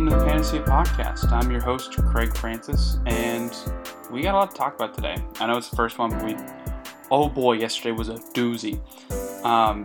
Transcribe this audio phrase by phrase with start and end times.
[0.00, 1.30] Welcome to the Panacea Podcast.
[1.30, 3.54] I'm your host, Craig Francis, and
[4.10, 5.22] we got a lot to talk about today.
[5.38, 6.36] I know it's the first one, but we,
[7.10, 8.80] oh boy, yesterday was a doozy.
[9.44, 9.84] Um,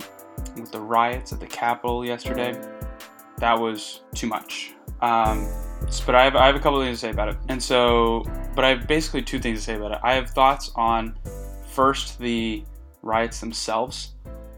[0.55, 2.57] with the riots at the Capitol yesterday,
[3.39, 4.73] that was too much.
[5.01, 5.49] Um,
[6.05, 7.35] but I have, I have a couple things to say about it.
[7.49, 8.23] And so,
[8.55, 9.99] but I have basically two things to say about it.
[10.01, 11.20] I have thoughts on
[11.73, 12.63] first the
[13.01, 14.13] riots themselves,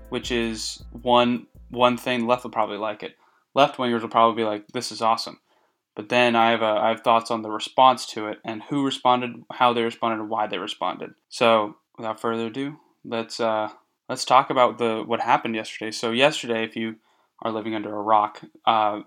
[0.10, 2.28] which is one one thing.
[2.28, 3.16] Left will probably like it.
[3.56, 5.40] Left wingers will probably be like, "This is awesome."
[5.98, 8.86] But then I have a, I have thoughts on the response to it and who
[8.86, 11.16] responded, how they responded, and why they responded.
[11.28, 13.70] So without further ado, let's uh,
[14.08, 15.90] let's talk about the what happened yesterday.
[15.90, 16.98] So yesterday, if you
[17.42, 19.02] are living under a rock, uh,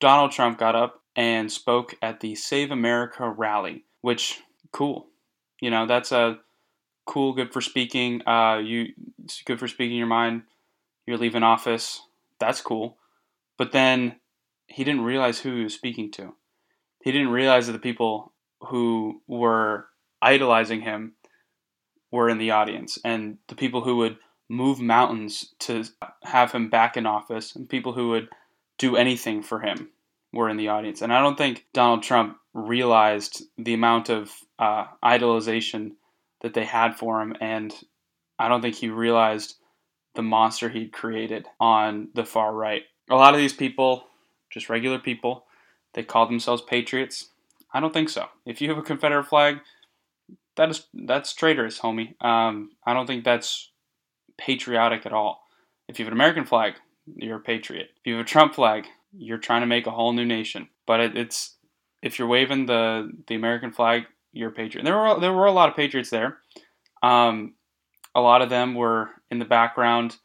[0.00, 4.40] Donald Trump got up and spoke at the Save America rally, which
[4.72, 5.06] cool.
[5.60, 6.40] You know, that's a
[7.06, 8.20] cool, good for speaking.
[8.26, 8.86] Uh, you
[9.22, 10.42] it's good for speaking your mind.
[11.06, 12.00] You're leaving office.
[12.40, 12.96] That's cool.
[13.56, 14.16] But then
[14.66, 16.34] he didn't realize who he was speaking to.
[17.02, 19.88] He didn't realize that the people who were
[20.22, 21.14] idolizing him
[22.10, 24.16] were in the audience, and the people who would
[24.48, 25.84] move mountains to
[26.22, 28.28] have him back in office, and people who would
[28.78, 29.90] do anything for him
[30.32, 31.02] were in the audience.
[31.02, 35.92] And I don't think Donald Trump realized the amount of uh, idolization
[36.42, 37.74] that they had for him, and
[38.38, 39.56] I don't think he realized
[40.14, 42.82] the monster he'd created on the far right.
[43.10, 44.04] A lot of these people,
[44.54, 45.44] just regular people,
[45.92, 47.28] they call themselves patriots.
[47.72, 48.26] I don't think so.
[48.46, 49.58] If you have a Confederate flag,
[50.56, 52.14] that is that's traitorous, homie.
[52.24, 53.70] Um, I don't think that's
[54.38, 55.42] patriotic at all.
[55.88, 56.74] If you have an American flag,
[57.16, 57.90] you're a patriot.
[57.96, 60.68] If you have a Trump flag, you're trying to make a whole new nation.
[60.86, 61.56] But it, it's
[62.02, 64.80] if you're waving the the American flag, you're a patriot.
[64.80, 66.38] And there were there were a lot of patriots there.
[67.02, 67.54] Um,
[68.14, 70.16] a lot of them were in the background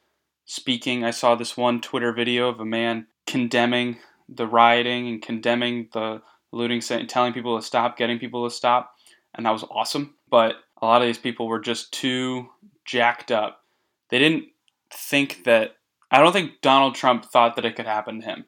[0.46, 1.04] speaking.
[1.04, 3.98] I saw this one Twitter video of a man condemning
[4.34, 8.96] the rioting and condemning the looting, and telling people to stop, getting people to stop,
[9.36, 10.16] and that was awesome.
[10.30, 12.50] But a lot of these people were just too
[12.86, 13.64] jacked up.
[14.10, 14.46] They didn't
[14.92, 15.76] think that.
[16.12, 18.46] I don't think Donald Trump thought that it could happen to him.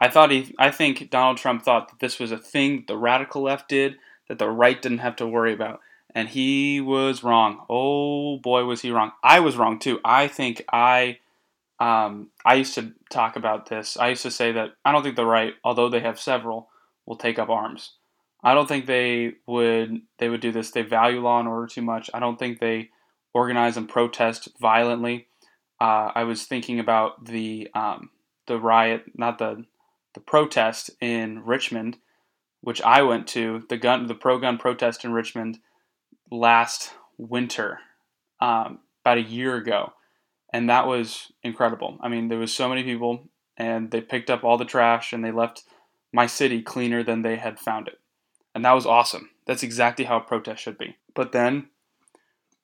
[0.00, 3.42] I thought he, I think Donald Trump thought that this was a thing the radical
[3.42, 3.96] left did
[4.28, 5.80] that the right didn't have to worry about,
[6.14, 7.64] and he was wrong.
[7.68, 9.12] Oh boy, was he wrong!
[9.22, 10.00] I was wrong too.
[10.04, 11.18] I think I,
[11.80, 13.96] um, I used to talk about this.
[13.96, 16.68] I used to say that I don't think the right, although they have several,
[17.06, 17.92] will take up arms.
[18.42, 20.00] I don't think they would.
[20.18, 20.70] They would do this.
[20.70, 22.10] They value law and order too much.
[22.14, 22.90] I don't think they
[23.34, 25.28] organize and protest violently.
[25.80, 28.10] Uh, I was thinking about the um,
[28.46, 29.64] the riot, not the
[30.14, 31.98] the protest in Richmond,
[32.60, 35.58] which I went to, the gun, the pro gun protest in Richmond
[36.30, 37.78] last winter,
[38.40, 39.92] um, about a year ago,
[40.52, 41.98] and that was incredible.
[42.00, 45.24] I mean, there was so many people, and they picked up all the trash and
[45.24, 45.64] they left
[46.12, 47.98] my city cleaner than they had found it,
[48.54, 49.30] and that was awesome.
[49.46, 50.96] That's exactly how a protest should be.
[51.14, 51.68] But then,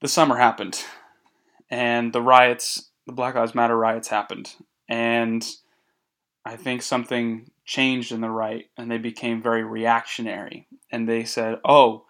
[0.00, 0.82] the summer happened,
[1.70, 4.54] and the riots, the Black Lives Matter riots happened,
[4.88, 5.46] and
[6.44, 11.58] I think something changed in the right and they became very reactionary and they said,
[11.64, 12.04] "Oh,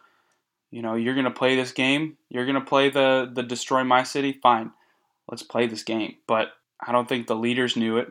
[0.70, 2.16] you know, you're going to play this game?
[2.28, 4.32] You're going to play the the destroy my city?
[4.42, 4.72] Fine.
[5.28, 8.08] Let's play this game." But I don't think the leaders knew it.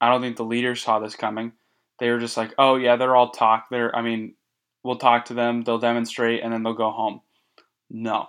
[0.00, 1.52] I don't think the leaders saw this coming.
[1.98, 3.68] They were just like, "Oh, yeah, they're all talk.
[3.70, 4.34] They're I mean,
[4.82, 7.22] we'll talk to them, they'll demonstrate and then they'll go home."
[7.90, 8.28] No.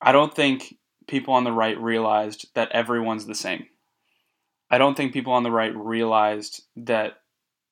[0.00, 3.66] I don't think people on the right realized that everyone's the same.
[4.70, 7.20] I don't think people on the right realized that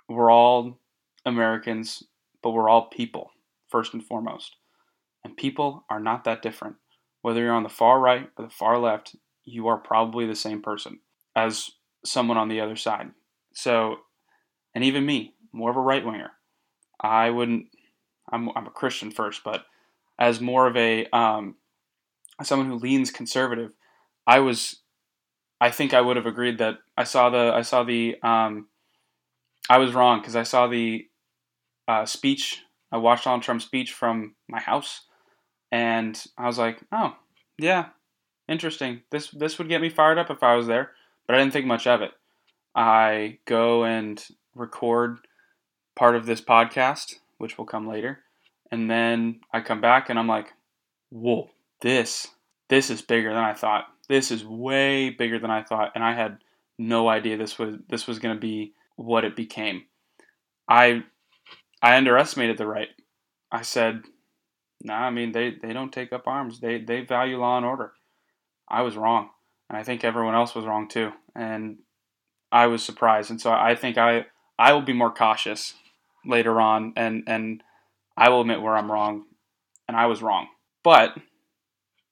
[0.08, 0.78] we're all
[1.24, 2.02] Americans,
[2.42, 3.30] but we're all people,
[3.68, 4.56] first and foremost.
[5.24, 6.76] And people are not that different.
[7.22, 10.62] Whether you're on the far right or the far left, you are probably the same
[10.62, 11.00] person
[11.34, 11.70] as
[12.04, 13.10] someone on the other side.
[13.54, 13.96] So,
[14.74, 16.30] and even me, more of a right winger,
[17.00, 17.66] I wouldn't,
[18.30, 19.64] I'm, I'm a Christian first, but
[20.18, 21.56] as more of a, um,
[22.42, 23.72] someone who leans conservative,
[24.26, 24.82] I was
[25.62, 28.66] I think I would have agreed that I saw the I saw the um,
[29.70, 31.06] I was wrong because I saw the
[31.86, 32.62] uh, speech.
[32.90, 35.02] I watched Donald Trump's speech from my house,
[35.70, 37.14] and I was like, oh
[37.58, 37.90] yeah,
[38.52, 39.02] interesting.
[39.10, 40.92] This this would get me fired up if I was there,
[41.26, 42.12] but I didn't think much of it.
[42.74, 45.18] I go and record
[45.94, 48.20] part of this podcast, which will come later,
[48.70, 50.52] and then I come back and I'm like,
[51.10, 51.50] whoa,
[51.80, 52.28] this
[52.68, 56.14] this is bigger than I thought this is way bigger than I thought, and I
[56.14, 56.38] had
[56.78, 59.84] no idea this was this was going to be what it became.
[60.68, 61.04] I
[61.80, 62.88] I underestimated the right.
[63.50, 64.02] I said,
[64.82, 66.60] "Nah, I mean they they don't take up arms.
[66.60, 67.92] They they value law and order."
[68.72, 69.30] I was wrong,
[69.68, 71.12] and I think everyone else was wrong too.
[71.34, 71.78] And
[72.50, 74.26] I was surprised, and so I think I
[74.58, 75.74] I will be more cautious
[76.24, 77.62] later on, and and
[78.16, 79.24] I will admit where I'm wrong,
[79.86, 80.48] and I was wrong.
[80.82, 81.14] But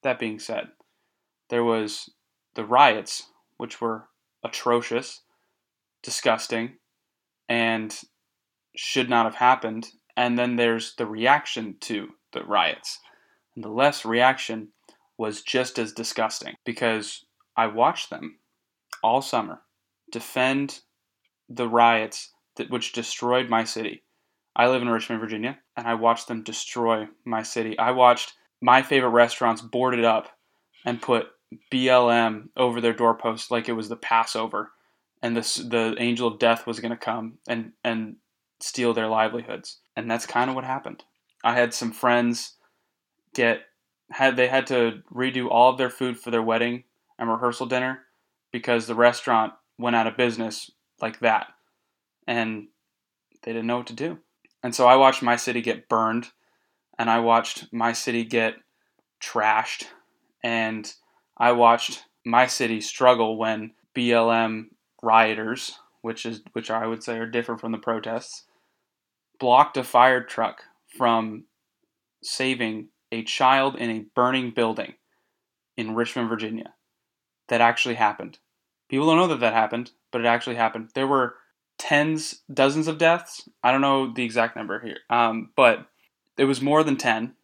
[0.02, 0.68] that being said,
[1.48, 2.10] there was
[2.54, 3.24] the riots,
[3.56, 4.08] which were
[4.44, 5.22] atrocious,
[6.02, 6.76] disgusting,
[7.48, 7.98] and
[8.76, 9.88] should not have happened.
[10.16, 12.98] And then there's the reaction to the riots.
[13.54, 14.68] And the less reaction
[15.20, 18.38] was just as disgusting because I watched them
[19.04, 19.60] all summer
[20.10, 20.80] defend
[21.46, 24.02] the riots that which destroyed my city.
[24.56, 27.78] I live in Richmond, Virginia, and I watched them destroy my city.
[27.78, 28.32] I watched
[28.62, 30.30] my favorite restaurants boarded up
[30.86, 31.26] and put
[31.70, 34.72] BLM over their doorpost like it was the Passover,
[35.22, 38.16] and this the angel of death was going to come and and
[38.60, 39.80] steal their livelihoods.
[39.96, 41.04] And that's kind of what happened.
[41.44, 42.54] I had some friends
[43.34, 43.60] get
[44.10, 46.84] had they had to redo all of their food for their wedding
[47.18, 48.00] and rehearsal dinner
[48.52, 50.70] because the restaurant went out of business
[51.00, 51.48] like that.
[52.26, 52.68] And
[53.42, 54.18] they didn't know what to do.
[54.62, 56.28] And so I watched my city get burned
[56.98, 58.56] and I watched my city get
[59.22, 59.84] trashed
[60.42, 60.92] and
[61.36, 64.66] I watched my city struggle when BLM
[65.02, 68.44] rioters, which is which I would say are different from the protests,
[69.38, 70.64] blocked a fire truck
[70.96, 71.44] from
[72.22, 74.94] saving a child in a burning building
[75.76, 76.74] in Richmond, Virginia.
[77.48, 78.38] That actually happened.
[78.88, 80.90] People don't know that that happened, but it actually happened.
[80.94, 81.34] There were
[81.78, 83.48] tens, dozens of deaths.
[83.62, 85.86] I don't know the exact number here, um, but
[86.36, 87.34] it was more than 10.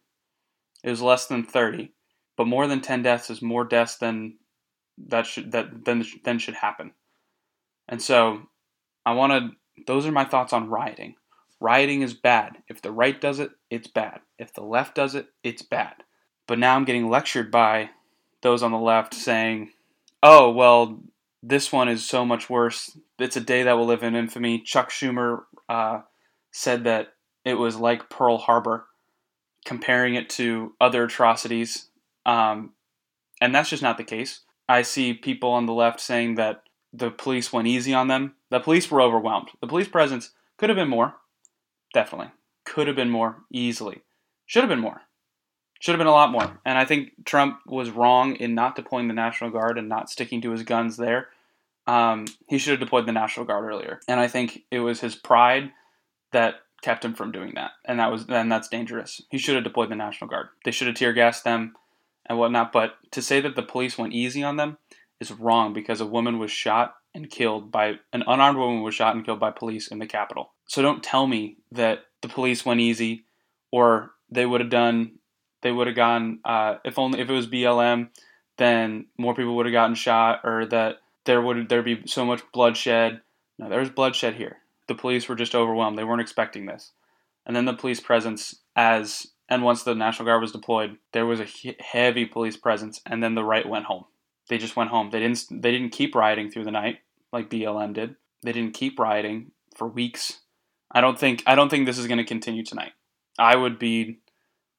[0.83, 1.91] It was less than 30,
[2.37, 4.35] but more than 10 deaths is more deaths than
[4.97, 6.91] that should that then then should happen.
[7.87, 8.43] And so
[9.05, 11.15] I want to those are my thoughts on rioting.
[11.59, 12.57] Rioting is bad.
[12.67, 14.19] If the right does it, it's bad.
[14.37, 15.95] If the left does it, it's bad.
[16.47, 17.89] But now I'm getting lectured by
[18.41, 19.71] those on the left saying,
[20.21, 20.99] "Oh, well,
[21.41, 22.97] this one is so much worse.
[23.17, 26.01] It's a day that will live in infamy." Chuck Schumer uh,
[26.51, 27.13] said that
[27.43, 28.85] it was like Pearl Harbor,
[29.65, 31.87] comparing it to other atrocities,
[32.25, 32.73] um,
[33.41, 34.41] and that's just not the case.
[34.69, 36.63] I see people on the left saying that
[36.93, 38.35] the police went easy on them.
[38.49, 39.49] The police were overwhelmed.
[39.61, 41.15] The police presence could have been more.
[41.93, 42.31] Definitely.
[42.65, 44.01] Could have been more easily.
[44.45, 45.01] Should have been more.
[45.79, 46.59] Should have been a lot more.
[46.65, 50.41] And I think Trump was wrong in not deploying the National Guard and not sticking
[50.41, 51.29] to his guns there.
[51.85, 54.01] Um, he should have deployed the National Guard earlier.
[54.07, 55.71] And I think it was his pride
[56.31, 57.71] that kept him from doing that.
[57.85, 59.21] And that was then that's dangerous.
[59.29, 60.47] He should have deployed the National Guard.
[60.65, 61.75] They should have tear gassed them
[62.25, 62.71] and whatnot.
[62.71, 64.77] But to say that the police went easy on them
[65.19, 69.15] is wrong because a woman was shot and killed by an unarmed woman was shot
[69.15, 70.53] and killed by police in the Capitol.
[70.67, 73.25] So don't tell me that the police went easy,
[73.71, 75.13] or they would have done,
[75.61, 76.39] they would have gone.
[76.45, 78.09] Uh, if only if it was BLM,
[78.57, 82.43] then more people would have gotten shot, or that there would there be so much
[82.53, 83.21] bloodshed.
[83.57, 84.57] No, there was bloodshed here.
[84.87, 85.97] The police were just overwhelmed.
[85.97, 86.91] They weren't expecting this,
[87.47, 91.39] and then the police presence as and once the National Guard was deployed, there was
[91.39, 91.47] a
[91.79, 94.05] heavy police presence, and then the right went home.
[94.49, 95.09] They just went home.
[95.09, 95.45] They didn't.
[95.49, 96.99] They didn't keep rioting through the night
[97.31, 98.15] like BLM did.
[98.43, 100.39] They didn't keep rioting for weeks
[100.91, 102.93] I don't think I don't think this is going to continue tonight.
[103.37, 104.19] I would be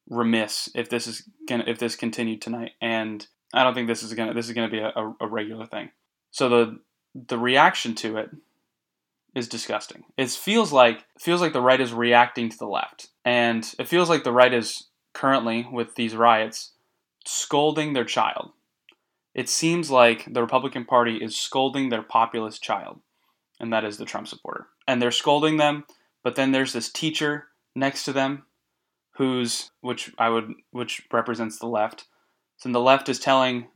[0.09, 4.15] remiss if this is gonna if this continued tonight, and I don't think this is
[4.15, 5.91] gonna this is gonna be a, a, a regular thing.
[6.31, 6.81] So the
[7.15, 8.31] the reaction to it
[9.35, 10.05] is disgusting.
[10.17, 14.09] It feels like feels like the right is reacting to the left, and it feels
[14.09, 16.73] like the right is currently with these riots
[17.27, 18.51] scolding their child.
[19.39, 23.01] It seems like the Republican Party is scolding their populist child,
[23.61, 24.67] and that is the Trump supporter.
[24.87, 25.85] And they're scolding them
[26.23, 28.45] but then there's this teacher next to them
[29.13, 32.05] who's which I would which represents the left.
[32.59, 33.69] So the left is telling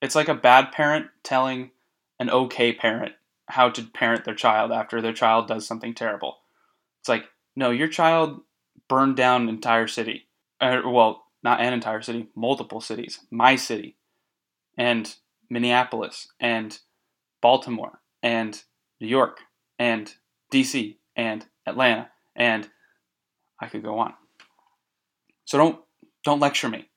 [0.00, 1.70] it's like a bad parent telling
[2.18, 3.12] an okay parent
[3.46, 6.38] how to parent their child after their child does something terrible.
[7.00, 7.24] It's like,
[7.56, 8.42] no, your child
[8.88, 10.26] burned down an entire city.
[10.60, 13.20] Uh, well, not an entire city, multiple cities.
[13.30, 13.96] My city,
[14.78, 15.14] and
[15.50, 16.78] Minneapolis, and
[17.42, 18.62] Baltimore, and
[19.00, 19.40] New York,
[19.78, 20.14] and
[20.52, 22.68] DC, and Atlanta, and
[23.60, 24.14] I could go on.
[25.44, 25.80] So don't
[26.24, 26.88] don't lecture me.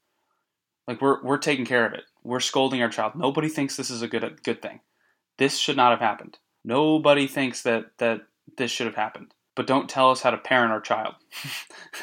[0.88, 2.04] Like we're we're taking care of it.
[2.24, 3.14] We're scolding our child.
[3.16, 4.82] Nobody thinks this is a good good thing.
[5.38, 6.38] This should not have happened.
[6.64, 8.22] Nobody thinks that that
[8.58, 9.34] this should have happened.
[9.56, 11.16] But don't tell us how to parent our child.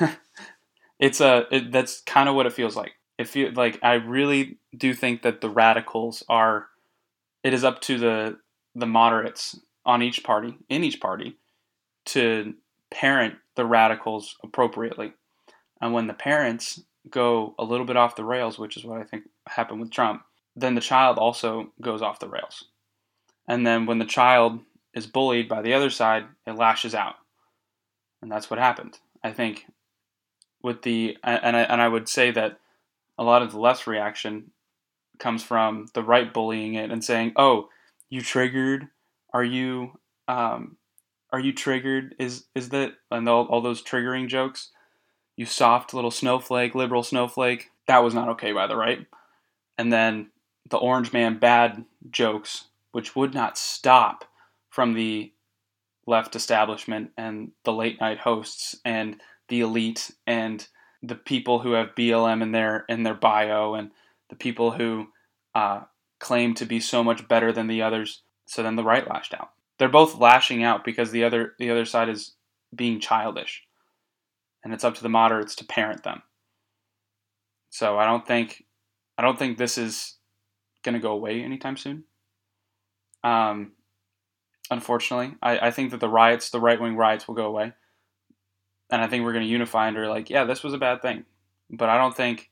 [0.98, 2.92] it's a it, that's kind of what it feels like.
[3.18, 6.68] It you like I really do think that the radicals are.
[7.42, 8.38] It is up to the
[8.74, 11.36] the moderates on each party in each party
[12.06, 12.54] to
[12.90, 15.12] parent the radicals appropriately.
[15.80, 19.04] And when the parents go a little bit off the rails, which is what I
[19.04, 20.22] think happened with Trump,
[20.56, 22.64] then the child also goes off the rails.
[23.46, 24.60] And then when the child
[24.94, 27.14] is bullied by the other side, it lashes out.
[28.20, 28.98] And that's what happened.
[29.22, 29.66] I think
[30.62, 32.58] with the and I, and I would say that
[33.18, 34.52] a lot of the left reaction
[35.18, 37.68] comes from the right bullying it and saying, "Oh,
[38.08, 38.88] you triggered?
[39.34, 39.98] Are you
[40.28, 40.76] um,
[41.32, 42.14] are you triggered?
[42.18, 44.70] Is is that and all, all those triggering jokes?
[45.36, 47.70] You soft little snowflake, liberal snowflake.
[47.86, 49.06] That was not okay by the right.
[49.76, 50.30] And then
[50.68, 54.24] the orange man bad jokes, which would not stop
[54.68, 55.32] from the
[56.06, 60.66] left establishment and the late night hosts and the elite and
[61.02, 63.90] the people who have BLM in their in their bio and
[64.30, 65.08] the people who
[65.54, 65.82] uh,
[66.18, 68.22] claim to be so much better than the others.
[68.46, 69.50] So then the right lashed out.
[69.78, 72.32] They're both lashing out because the other the other side is
[72.74, 73.64] being childish,
[74.64, 76.22] and it's up to the moderates to parent them.
[77.70, 78.64] So I don't think
[79.16, 80.16] I don't think this is
[80.82, 82.04] going to go away anytime soon.
[83.22, 83.72] Um,
[84.70, 87.72] unfortunately, I, I think that the riots, the right wing riots, will go away
[88.90, 91.24] and I think we're going to unify under like, yeah, this was a bad thing.
[91.70, 92.50] But I don't think,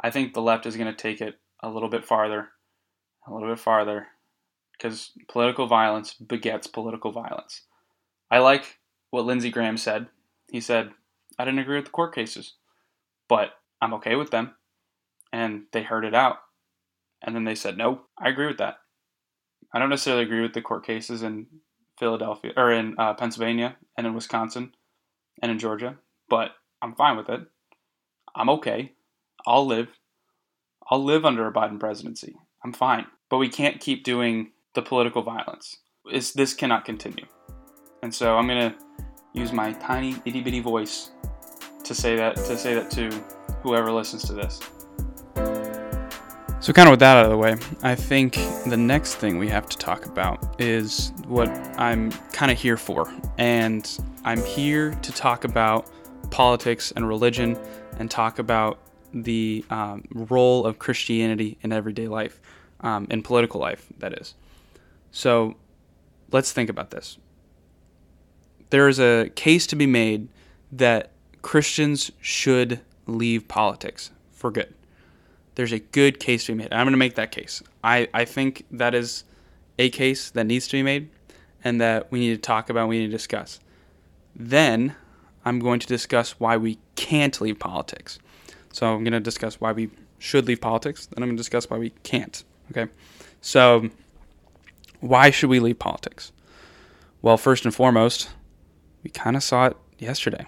[0.00, 2.50] I think the left is going to take it a little bit farther,
[3.26, 4.06] a little bit farther,
[4.72, 7.62] because political violence begets political violence.
[8.30, 8.78] I like
[9.10, 10.06] what Lindsey Graham said.
[10.50, 10.90] He said,
[11.38, 12.54] I didn't agree with the court cases,
[13.28, 13.50] but
[13.82, 14.54] I'm okay with them.
[15.32, 16.36] And they heard it out.
[17.20, 18.76] And then they said, no, I agree with that.
[19.72, 21.46] I don't necessarily agree with the court cases in
[21.98, 24.72] Philadelphia or in uh, Pennsylvania and in Wisconsin
[25.42, 25.96] and in Georgia,
[26.28, 26.50] but
[26.82, 27.40] I'm fine with it.
[28.34, 28.92] I'm okay.
[29.46, 29.88] I'll live.
[30.90, 32.36] I'll live under a Biden presidency.
[32.64, 33.06] I'm fine.
[33.30, 35.78] But we can't keep doing the political violence.
[36.06, 37.26] It's, this cannot continue.
[38.02, 38.78] And so I'm going to
[39.34, 41.10] use my tiny itty bitty voice
[41.84, 43.10] to say that to say that to
[43.62, 44.60] whoever listens to this.
[46.60, 48.34] So, kind of with that out of the way, I think
[48.66, 51.48] the next thing we have to talk about is what
[51.78, 53.08] I'm kind of here for.
[53.38, 53.88] And
[54.24, 55.88] I'm here to talk about
[56.30, 57.56] politics and religion
[58.00, 58.80] and talk about
[59.14, 62.40] the um, role of Christianity in everyday life,
[62.80, 64.34] um, in political life, that is.
[65.12, 65.54] So,
[66.32, 67.18] let's think about this.
[68.70, 70.26] There is a case to be made
[70.72, 74.74] that Christians should leave politics for good
[75.58, 76.72] there's a good case to be made.
[76.72, 77.64] I'm going to make that case.
[77.82, 79.24] I, I think that is
[79.76, 81.10] a case that needs to be made
[81.64, 83.58] and that we need to talk about, we need to discuss.
[84.36, 84.94] Then
[85.44, 88.20] I'm going to discuss why we can't leave politics.
[88.72, 91.06] So I'm going to discuss why we should leave politics.
[91.06, 92.44] Then I'm going to discuss why we can't.
[92.70, 92.88] Okay.
[93.40, 93.90] So
[95.00, 96.30] why should we leave politics?
[97.20, 98.30] Well, first and foremost,
[99.02, 100.46] we kind of saw it yesterday.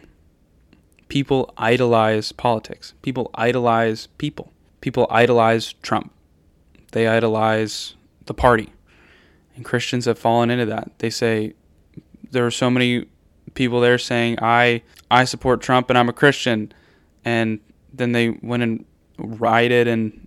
[1.08, 2.94] People idolize politics.
[3.02, 6.12] People idolize people people idolize Trump.
[6.92, 7.94] They idolize
[8.26, 8.72] the party.
[9.54, 10.90] And Christians have fallen into that.
[10.98, 11.54] They say
[12.30, 13.06] there are so many
[13.54, 16.72] people there saying I I support Trump and I'm a Christian
[17.24, 17.60] and
[17.92, 18.84] then they went and
[19.18, 20.26] rioted and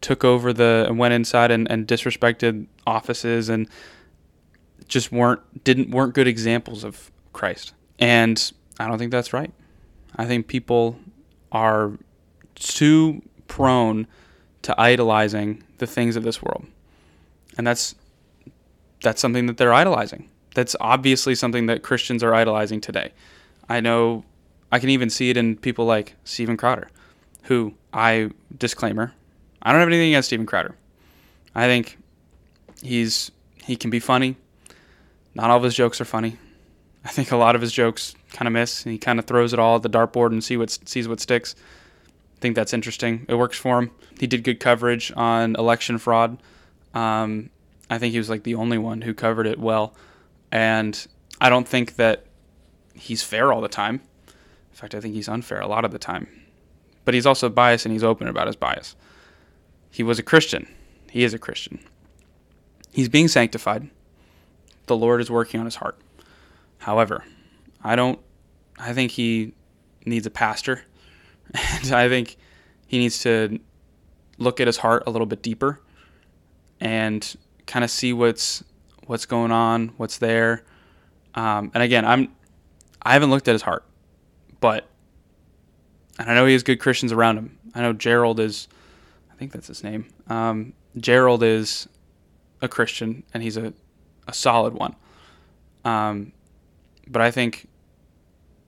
[0.00, 3.68] took over the and went inside and, and disrespected offices and
[4.88, 7.72] just weren't didn't weren't good examples of Christ.
[7.98, 9.52] And I don't think that's right.
[10.16, 10.98] I think people
[11.52, 11.92] are
[12.54, 14.06] too prone
[14.62, 16.66] to idolizing the things of this world.
[17.56, 17.94] And that's
[19.02, 20.28] that's something that they're idolizing.
[20.54, 23.12] That's obviously something that Christians are idolizing today.
[23.68, 24.24] I know
[24.72, 26.88] I can even see it in people like Steven Crowder,
[27.42, 29.12] who I disclaimer,
[29.64, 30.74] I don't have anything against Steven Crowder.
[31.54, 31.96] I think
[32.82, 33.30] he's
[33.64, 34.36] he can be funny.
[35.34, 36.36] Not all of his jokes are funny.
[37.04, 38.84] I think a lot of his jokes kind of miss.
[38.84, 41.20] And he kind of throws it all at the dartboard and see what sees what
[41.20, 41.54] sticks
[42.40, 43.26] think that's interesting.
[43.28, 43.90] It works for him.
[44.18, 46.38] He did good coverage on election fraud.
[46.94, 47.50] Um,
[47.90, 49.94] I think he was like the only one who covered it well.
[50.52, 51.06] And
[51.40, 52.26] I don't think that
[52.94, 54.00] he's fair all the time.
[54.26, 56.28] In fact, I think he's unfair a lot of the time.
[57.04, 58.96] But he's also biased and he's open about his bias.
[59.90, 60.66] He was a Christian.
[61.10, 61.78] He is a Christian.
[62.92, 63.90] He's being sanctified.
[64.86, 65.98] The Lord is working on his heart.
[66.78, 67.24] However,
[67.82, 68.18] I don't
[68.78, 69.54] I think he
[70.04, 70.84] needs a pastor
[71.54, 72.36] and I think
[72.86, 73.58] he needs to
[74.38, 75.80] look at his heart a little bit deeper
[76.80, 77.36] and
[77.66, 78.64] kind of see what's
[79.06, 80.64] what's going on, what's there.
[81.34, 82.32] Um, and again, I'm
[83.02, 83.84] I haven't looked at his heart,
[84.60, 84.86] but
[86.18, 87.58] and I know he has good Christians around him.
[87.74, 88.68] I know Gerald is,
[89.32, 90.06] I think that's his name.
[90.28, 91.88] Um, Gerald is
[92.62, 93.72] a Christian and he's a
[94.26, 94.96] a solid one.
[95.84, 96.32] Um,
[97.06, 97.68] but I think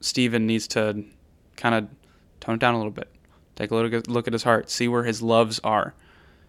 [0.00, 1.04] Steven needs to
[1.56, 1.88] kind of
[2.46, 3.08] Tone it down a little bit.
[3.56, 4.70] Take a look look at his heart.
[4.70, 5.94] See where his loves are.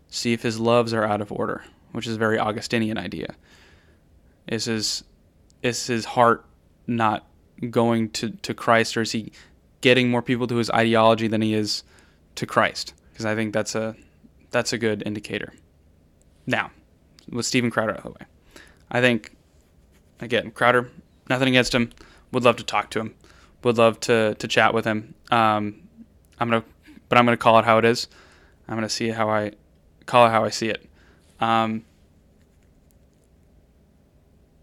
[0.10, 3.34] See if his loves are out of order, which is a very Augustinian idea.
[4.48, 5.04] Is his
[5.63, 6.46] is his heart
[6.86, 7.25] not
[7.72, 9.32] going to, to Christ or is he
[9.82, 11.84] getting more people to his ideology than he is
[12.36, 12.94] to Christ?
[13.10, 13.96] Because I think that's a
[14.51, 15.51] that's a good indicator.
[16.46, 16.70] Now,
[17.27, 18.25] with Steven Crowder out of the way,
[18.92, 19.36] I think
[20.20, 20.92] again Crowder,
[21.27, 21.92] nothing against him.
[22.34, 23.16] Would love to talk to him.
[23.63, 25.16] Would love to to chat with him.
[25.32, 25.87] Um,
[26.39, 26.63] I'm gonna,
[27.10, 28.08] but I'm gonna call it how it is.
[28.67, 29.51] I'm gonna see how I
[30.06, 30.88] call it how I see it.
[31.39, 31.86] Um,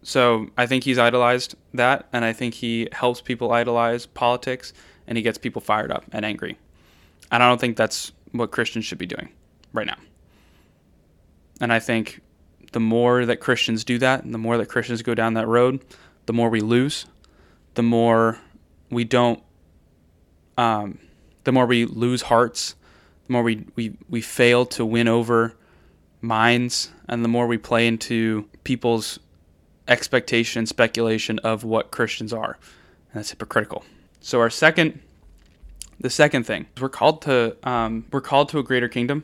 [0.03, 4.71] so I think he's idolized that, and I think he helps people idolize politics,
[5.07, 6.59] and he gets people fired up and angry.
[7.31, 9.29] And I don't think that's what Christians should be doing
[9.73, 9.97] right now.
[11.59, 12.21] And I think
[12.71, 15.83] the more that Christians do that, and the more that Christians go down that road,
[16.25, 17.05] the more we lose,
[17.75, 18.37] the more
[18.89, 19.41] we don't,
[20.57, 20.99] um,
[21.45, 22.75] the more we lose hearts,
[23.27, 25.55] the more we, we, we fail to win over
[26.21, 29.19] minds, and the more we play into people's
[29.87, 32.57] expectation and speculation of what Christians are.
[33.11, 33.85] And that's hypocritical.
[34.19, 34.99] So our second
[35.99, 39.23] the second thing we're called to um, we're called to a greater kingdom,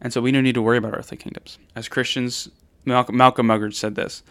[0.00, 1.58] and so we don't need to worry about earthly kingdoms.
[1.74, 2.50] As Christians,
[2.84, 4.22] Malcolm, Malcolm Muggeridge said this: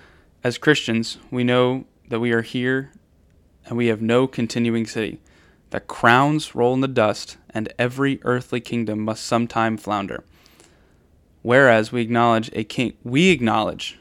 [0.44, 2.92] As Christians, we know that we are here,
[3.66, 5.20] and we have no continuing city.
[5.74, 10.24] That crowns roll in the dust, and every earthly kingdom must sometime flounder.
[11.42, 13.98] Whereas we acknowledge a king, we acknowledge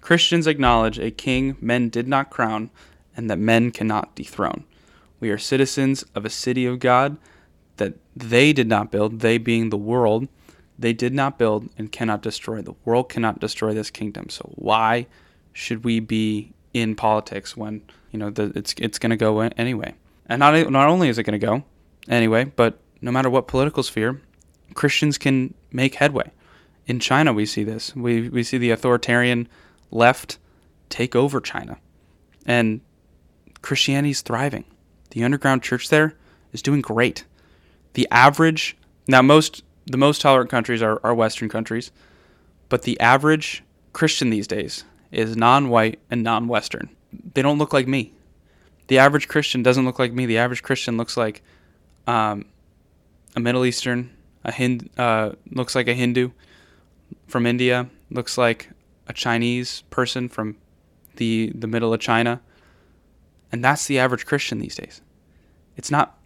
[0.00, 2.70] Christians acknowledge a king men did not crown
[3.16, 4.62] and that men cannot dethrone.
[5.18, 7.16] We are citizens of a city of God
[7.78, 10.28] that they did not build, they being the world,
[10.78, 12.62] they did not build and cannot destroy.
[12.62, 14.28] The world cannot destroy this kingdom.
[14.28, 15.08] So why
[15.52, 19.96] should we be in politics when you know the, it's it's going to go anyway?
[20.28, 21.64] And not not only is it going to go
[22.08, 24.20] anyway, but no matter what political sphere,
[24.74, 26.30] Christians can make headway.
[26.86, 27.94] In China, we see this.
[27.94, 29.48] We we see the authoritarian
[29.90, 30.38] left
[30.88, 31.78] take over China.
[32.46, 32.80] And
[33.62, 34.64] Christianity is thriving.
[35.10, 36.14] The underground church there
[36.52, 37.24] is doing great.
[37.94, 41.90] The average now most the most tolerant countries are, are Western countries,
[42.68, 43.62] but the average
[43.92, 46.90] Christian these days is non-white and non-Western.
[47.34, 48.12] They don't look like me.
[48.88, 50.26] The average Christian doesn't look like me.
[50.26, 51.42] The average Christian looks like
[52.06, 52.46] um,
[53.36, 54.10] a Middle Eastern,
[54.44, 56.30] a Hind, uh, looks like a Hindu
[57.26, 58.70] from India, looks like
[59.06, 60.56] a Chinese person from
[61.16, 62.40] the the middle of China.
[63.52, 65.00] And that's the average Christian these days.
[65.76, 66.18] It's not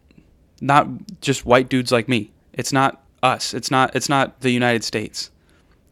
[0.61, 0.89] not
[1.21, 2.33] just white dudes like me.
[2.53, 3.55] It's not us.
[3.55, 5.31] It's not it's not the United States.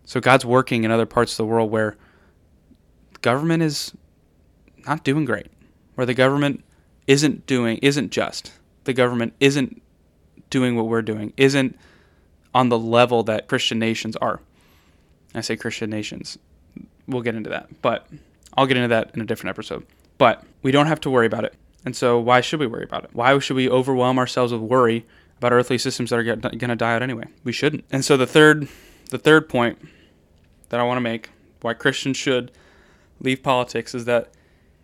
[0.04, 1.96] So God's working in other parts of the world where
[3.22, 3.92] government is
[4.86, 5.48] not doing great.
[6.00, 6.64] Where the government
[7.06, 8.52] isn't doing isn't just.
[8.84, 9.82] The government isn't
[10.48, 11.34] doing what we're doing.
[11.36, 11.78] Isn't
[12.54, 14.40] on the level that Christian nations are.
[15.34, 16.38] I say Christian nations
[17.06, 17.82] we'll get into that.
[17.82, 18.06] But
[18.56, 19.84] I'll get into that in a different episode.
[20.16, 21.54] But we don't have to worry about it.
[21.84, 23.10] And so why should we worry about it?
[23.12, 25.04] Why should we overwhelm ourselves with worry
[25.36, 27.26] about earthly systems that are going to die out anyway?
[27.44, 27.84] We shouldn't.
[27.92, 28.68] And so the third
[29.10, 29.86] the third point
[30.70, 31.28] that I want to make
[31.60, 32.52] why Christians should
[33.20, 34.32] leave politics is that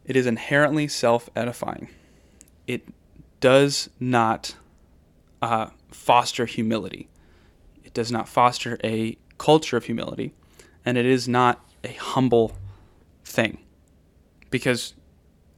[0.06, 1.88] it is inherently self-edifying.
[2.66, 2.88] It
[3.40, 4.54] does not
[5.42, 7.08] uh, foster humility.
[7.84, 10.32] It does not foster a culture of humility,
[10.84, 12.52] and it is not a humble
[13.24, 13.58] thing.
[14.50, 14.94] Because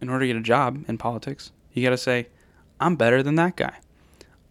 [0.01, 2.29] in order to get a job in politics, you got to say,
[2.81, 3.77] I'm better than that guy.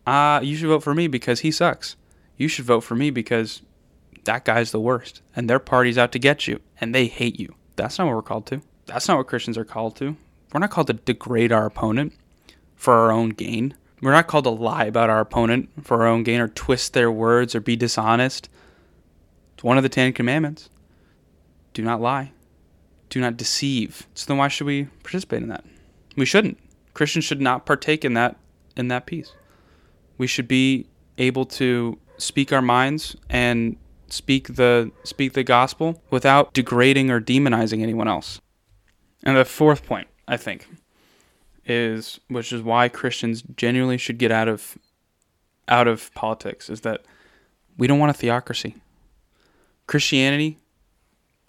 [0.05, 1.95] Uh, you should vote for me because he sucks.
[2.37, 3.61] You should vote for me because
[4.25, 5.21] that guy's the worst.
[5.35, 7.55] And their party's out to get you and they hate you.
[7.75, 8.61] That's not what we're called to.
[8.87, 10.15] That's not what Christians are called to.
[10.53, 12.13] We're not called to degrade our opponent
[12.75, 13.75] for our own gain.
[14.01, 17.11] We're not called to lie about our opponent for our own gain or twist their
[17.11, 18.49] words or be dishonest.
[19.53, 20.69] It's one of the Ten Commandments
[21.73, 22.31] do not lie,
[23.09, 24.07] do not deceive.
[24.13, 25.65] So then why should we participate in that?
[26.15, 26.57] We shouldn't.
[26.93, 28.37] Christians should not partake in that
[28.75, 29.33] in that piece.
[30.17, 36.53] We should be able to speak our minds and speak the speak the gospel without
[36.53, 38.39] degrading or demonizing anyone else.
[39.23, 40.67] And the fourth point, I think,
[41.65, 44.77] is which is why Christians genuinely should get out of
[45.67, 47.03] out of politics is that
[47.77, 48.75] we don't want a theocracy.
[49.85, 50.57] Christianity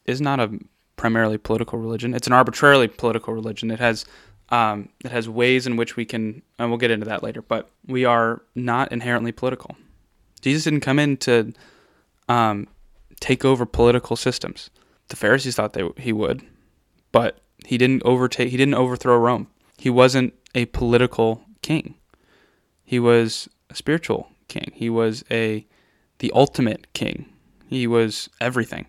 [0.07, 0.59] is not a
[0.97, 2.15] primarily political religion.
[2.15, 3.71] It's an arbitrarily political religion.
[3.71, 4.05] It has
[4.51, 7.43] um, it has ways in which we can, and we'll get into that later.
[7.43, 9.77] But we are not inherently political.
[10.41, 11.53] Jesus didn't come in to
[12.29, 12.67] um,
[13.21, 14.71] take over political systems.
[15.09, 16.43] The Pharisees thought they, he would,
[17.13, 18.51] but he didn't overtake.
[18.51, 19.49] He didn't overthrow Rome.
[19.79, 21.95] He wasn't a political king.
[22.85, 24.73] He was a spiritual king.
[24.75, 25.67] He was a
[26.19, 27.27] the ultimate king.
[27.67, 28.87] He was everything.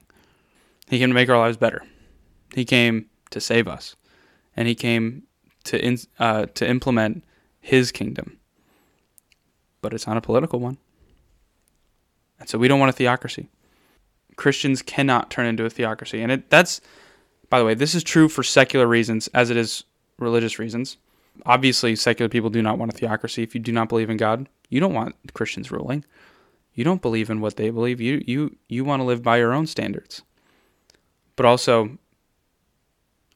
[0.87, 1.83] He came to make our lives better.
[2.55, 3.95] He came to save us,
[4.55, 5.23] and He came
[5.65, 7.23] to in, uh, to implement
[7.59, 8.37] His kingdom.
[9.81, 10.77] But it's not a political one,
[12.39, 13.49] and so we don't want a theocracy.
[14.35, 16.81] Christians cannot turn into a theocracy, and it that's
[17.49, 19.83] by the way, this is true for secular reasons as it is
[20.17, 20.97] religious reasons.
[21.45, 23.43] Obviously, secular people do not want a theocracy.
[23.43, 26.03] If you do not believe in God, you don't want Christians ruling.
[26.73, 27.99] You don't believe in what they believe.
[27.99, 30.21] You you you want to live by your own standards.
[31.35, 31.97] But also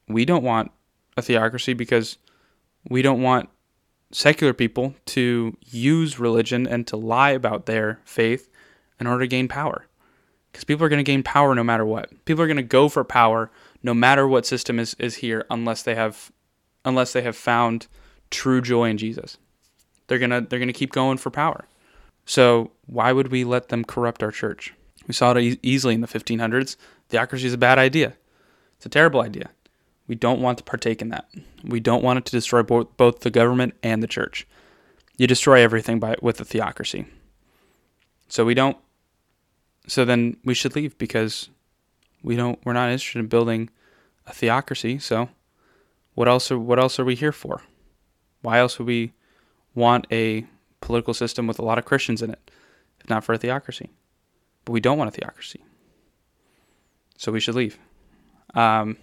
[0.08, 0.72] we don't want
[1.18, 2.18] a theocracy because
[2.90, 3.50] we don't want
[4.12, 8.50] secular people to use religion and to lie about their faith
[9.00, 9.88] in order to gain power.
[10.52, 12.12] Because people are going to gain power no matter what.
[12.26, 13.50] People are going to go for power
[13.84, 16.32] no matter what system is, is here unless they have
[16.86, 17.88] unless they have found
[18.32, 19.38] true joy in Jesus.
[20.08, 21.68] They're gonna they're gonna keep going for power.
[22.26, 24.74] So why would we let them corrupt our church?
[25.08, 26.78] We saw it e- easily in the 1500s.
[27.10, 28.14] Theocracy is a bad idea.
[28.78, 29.50] It's a terrible idea.
[30.08, 31.30] We don't want to partake in that.
[31.64, 34.48] We don't want it to destroy both, both the government and the church.
[35.18, 37.06] You destroy everything by with a theocracy.
[38.28, 38.78] So we don't.
[39.88, 41.50] So then we should leave because
[42.24, 42.60] we don't.
[42.66, 43.70] We're not interested in building
[44.26, 44.98] a theocracy.
[45.00, 45.30] So
[46.16, 47.62] what else are what else are we here for?
[48.42, 49.14] Why else would we
[49.76, 50.46] want a
[50.82, 52.52] political system with a lot of Christians in it,
[53.00, 53.90] if not for a theocracy?
[54.66, 55.64] But we don't want a theocracy,
[57.18, 57.78] so we should leave.
[58.54, 58.98] Um,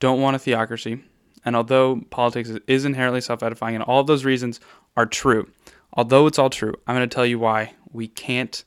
[0.00, 1.02] don't want a theocracy,
[1.44, 4.60] and although politics is inherently self-edifying, and all of those reasons
[4.96, 5.50] are true,
[5.92, 8.64] although it's all true, I'm going to tell you why we can't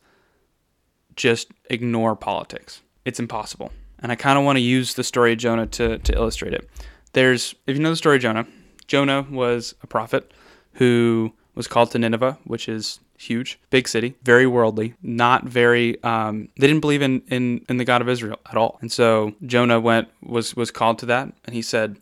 [1.16, 2.82] just ignore politics.
[3.06, 3.72] It's impossible.
[4.00, 6.70] And I kind of want to use the story of Jonah to, to illustrate it.
[7.14, 8.46] There's, if you know the story of Jonah,
[8.88, 10.32] Jonah was a prophet
[10.74, 16.02] who was called to Nineveh, which is huge, big city, very worldly, not very.
[16.04, 19.34] Um, they didn't believe in, in in the God of Israel at all, and so
[19.46, 21.98] Jonah went was was called to that, and he said,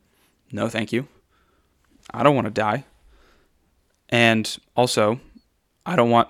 [0.51, 1.07] "No, thank you.
[2.11, 2.85] I don't want to die,
[4.09, 5.19] and also,
[5.85, 6.29] I don't want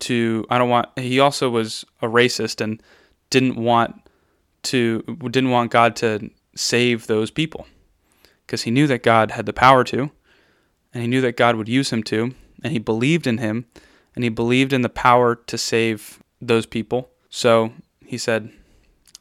[0.00, 0.46] to.
[0.50, 2.82] I don't want." He also was a racist and
[3.30, 4.01] didn't want
[4.64, 7.66] to didn't want God to save those people
[8.46, 10.10] because he knew that God had the power to,
[10.92, 13.66] and he knew that God would use him to, and he believed in him,
[14.14, 17.08] and he believed in the power to save those people.
[17.30, 17.72] So
[18.04, 18.50] he said,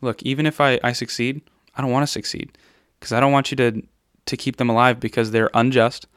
[0.02, 1.42] Look, even if I, I succeed,
[1.76, 2.58] I don't want to succeed
[3.00, 3.82] because I don't want you to,
[4.26, 6.08] to keep them alive because they're unjust.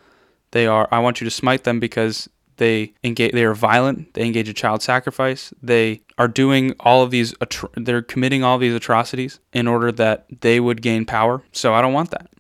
[0.53, 4.15] They are, I want you to smite them because they engage, they are violent.
[4.15, 5.53] They engage in child sacrifice.
[5.63, 7.35] They are doing all of these,
[7.77, 11.43] they're committing all these atrocities in order that they would gain power.
[11.53, 12.31] So I don't want that.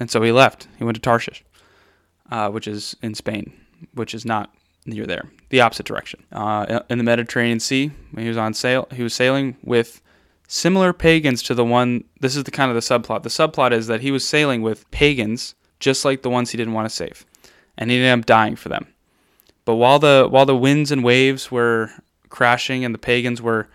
[0.00, 0.68] And so he left.
[0.78, 1.44] He went to Tarshish,
[2.30, 3.52] uh, which is in Spain,
[3.94, 4.52] which is not
[4.86, 6.24] near there, the opposite direction.
[6.32, 8.88] Uh, in the Mediterranean Sea, he was on sail.
[8.92, 10.00] He was sailing with
[10.48, 12.04] similar pagans to the one.
[12.20, 13.22] This is the kind of the subplot.
[13.22, 16.74] The subplot is that he was sailing with pagans, just like the ones he didn't
[16.74, 17.24] want to save,
[17.78, 18.86] and he ended up dying for them.
[19.64, 21.90] But while the while the winds and waves were
[22.28, 23.68] crashing and the pagans were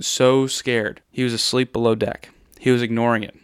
[0.00, 2.30] so scared, he was asleep below deck.
[2.58, 3.36] He was ignoring it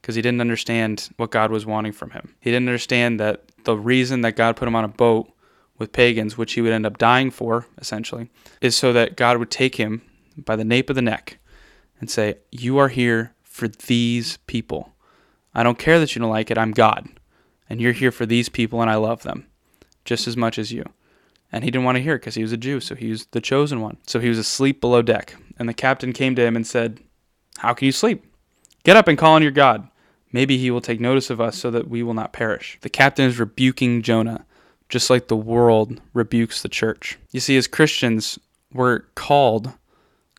[0.00, 2.34] because he didn't understand what God was wanting from him.
[2.40, 5.30] He didn't understand that the reason that God put him on a boat
[5.78, 8.30] with pagans, which he would end up dying for, essentially,
[8.60, 10.02] is so that God would take him
[10.36, 11.38] by the nape of the neck
[12.00, 14.94] and say, You are here for these people.
[15.54, 17.08] I don't care that you don't like it, I'm God.
[17.68, 19.46] And you're here for these people, and I love them
[20.04, 20.84] just as much as you.
[21.52, 23.26] And he didn't want to hear it because he was a Jew, so he was
[23.26, 23.96] the chosen one.
[24.06, 25.34] So he was asleep below deck.
[25.58, 27.00] And the captain came to him and said,
[27.58, 28.24] How can you sleep?
[28.84, 29.88] Get up and call on your God.
[30.32, 32.78] Maybe he will take notice of us so that we will not perish.
[32.82, 34.46] The captain is rebuking Jonah,
[34.88, 37.18] just like the world rebukes the church.
[37.32, 38.38] You see, as Christians,
[38.72, 39.72] we're called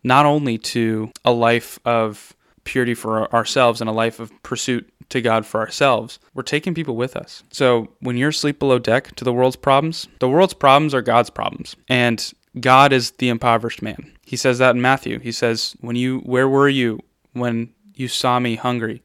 [0.04, 5.21] not only to a life of purity for ourselves and a life of pursuit to
[5.21, 7.43] God for ourselves, we're taking people with us.
[7.52, 11.30] So when you're asleep below deck to the world's problems, the world's problems are God's
[11.30, 11.76] problems.
[11.88, 14.12] And God is the impoverished man.
[14.26, 15.19] He says that in Matthew.
[15.19, 17.00] He says, When you where were you
[17.34, 19.02] when you saw me hungry?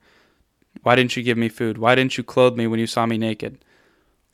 [0.82, 1.78] Why didn't you give me food?
[1.78, 3.58] Why didn't you clothe me when you saw me naked?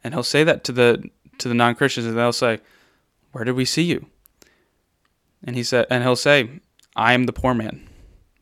[0.04, 2.60] And he'll say that to the to the non-Christians and they'll say,
[3.32, 4.06] "Where did we see you?"
[5.44, 6.60] And he said and he'll say,
[6.96, 7.88] "I am the poor man."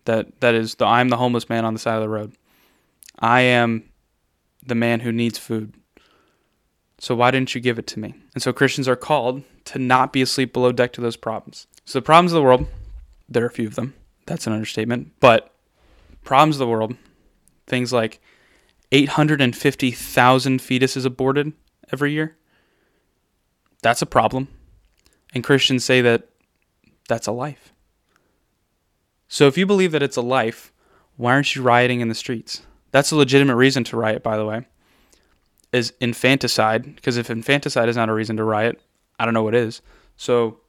[0.04, 2.32] That that is the I am the homeless man on the side of the road.
[3.20, 3.84] I am
[4.64, 5.74] the man who needs food.
[6.98, 8.14] So why didn't you give it to me?
[8.34, 11.66] And so Christians are called to not be asleep below deck to those problems.
[11.84, 12.66] So the problems of the world,
[13.28, 13.94] there are a few of them.
[14.26, 15.12] That's an understatement.
[15.20, 15.52] But
[16.22, 16.94] problems of the world
[17.70, 18.20] things like
[18.92, 21.52] 850,000 fetuses aborted
[21.90, 22.36] every year.
[23.82, 24.48] That's a problem.
[25.32, 26.28] And Christians say that
[27.08, 27.72] that's a life.
[29.28, 30.72] So if you believe that it's a life,
[31.16, 32.62] why aren't you rioting in the streets?
[32.90, 34.66] That's a legitimate reason to riot, by the way.
[35.72, 38.80] Is infanticide, because if infanticide is not a reason to riot,
[39.18, 39.82] I don't know what is.
[40.16, 40.60] So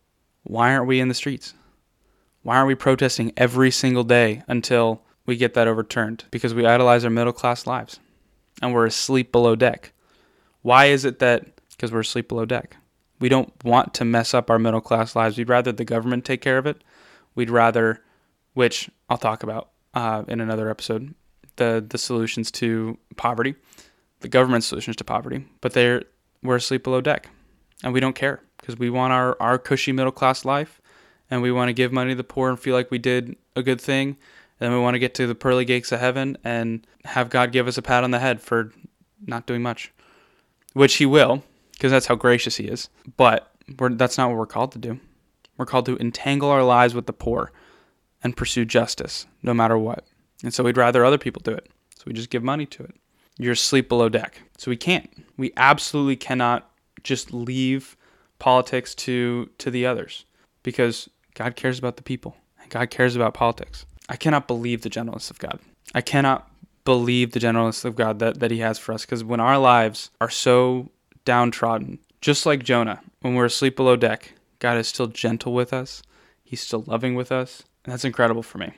[0.43, 1.53] why aren't we in the streets?
[2.43, 6.25] Why aren't we protesting every single day until we get that overturned?
[6.31, 7.99] Because we idolize our middle class lives
[8.61, 9.93] and we're asleep below deck.
[10.61, 11.45] Why is it that?
[11.71, 12.77] Because we're asleep below deck.
[13.19, 15.37] We don't want to mess up our middle class lives.
[15.37, 16.83] We'd rather the government take care of it.
[17.35, 18.03] We'd rather,
[18.53, 21.13] which I'll talk about uh, in another episode,
[21.55, 23.55] the the solutions to poverty,
[24.21, 25.45] the government solutions to poverty.
[25.61, 26.03] But they're
[26.43, 27.29] we're asleep below deck,
[27.83, 30.81] and we don't care because we want our our cushy middle class life,
[31.29, 33.63] and we want to give money to the poor and feel like we did a
[33.63, 34.17] good thing.
[34.59, 37.67] And we want to get to the pearly gates of heaven and have God give
[37.67, 38.71] us a pat on the head for
[39.25, 39.91] not doing much,
[40.73, 42.87] which He will, because that's how gracious He is.
[43.17, 44.99] But that's not what we're called to do.
[45.57, 47.51] We're called to entangle our lives with the poor
[48.23, 50.05] and pursue justice, no matter what.
[50.43, 51.69] And so we'd rather other people do it.
[51.95, 52.95] So we just give money to it.
[53.37, 54.41] You're asleep below deck.
[54.57, 55.09] So we can't.
[55.37, 56.69] We absolutely cannot
[57.03, 57.95] just leave
[58.39, 60.25] politics to to the others
[60.63, 63.85] because God cares about the people and God cares about politics.
[64.09, 65.59] I cannot believe the gentleness of God.
[65.93, 66.49] I cannot
[66.83, 69.05] believe the gentleness of God that, that He has for us.
[69.05, 70.89] Because when our lives are so
[71.25, 76.01] downtrodden, just like Jonah, when we're asleep below deck, God is still gentle with us.
[76.43, 77.63] He's still loving with us.
[77.85, 78.73] And that's incredible for me.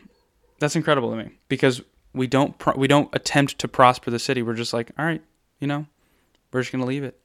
[0.63, 1.81] That's incredible to me because
[2.13, 4.41] we don't pro- we don't attempt to prosper the city.
[4.41, 5.21] We're just like, all right,
[5.59, 5.87] you know,
[6.53, 7.19] we're just gonna leave it.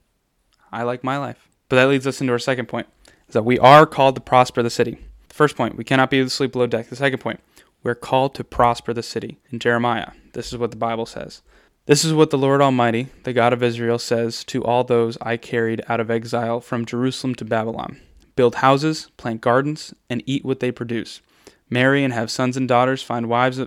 [0.73, 1.47] I like my life.
[1.69, 2.87] But that leads us into our second point:
[3.29, 4.97] is that we are called to prosper the city.
[5.29, 6.89] The first point, we cannot be asleep below deck.
[6.89, 7.39] The second point,
[7.81, 9.37] we're called to prosper the city.
[9.51, 11.41] In Jeremiah, this is what the Bible says.
[11.85, 15.37] This is what the Lord Almighty, the God of Israel, says to all those I
[15.37, 18.01] carried out of exile from Jerusalem to Babylon
[18.35, 21.21] Build houses, plant gardens, and eat what they produce.
[21.69, 23.61] Marry and have sons and daughters, find wives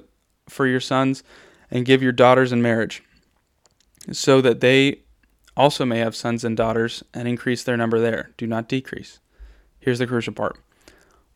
[0.49, 1.23] for your sons,
[1.71, 3.03] and give your daughters in marriage,
[4.11, 5.01] so that they
[5.57, 8.31] also may have sons and daughters and increase their number there.
[8.37, 9.21] Do not decrease.
[9.79, 10.59] Here's the crucial part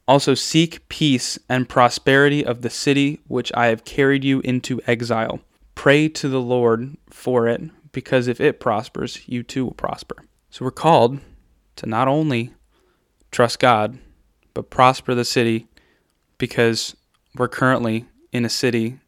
[0.08, 5.40] also, seek peace and prosperity of the city which I have carried you into exile.
[5.74, 10.16] Pray to the Lord for it, because if it prospers, you too will prosper.
[10.48, 11.18] So, we're called
[11.76, 12.54] to not only
[13.32, 13.98] trust God,
[14.54, 15.66] but prosper the city
[16.38, 16.96] because
[17.36, 18.98] we're currently in a city